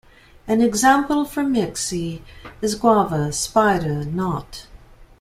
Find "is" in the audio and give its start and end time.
2.63-2.73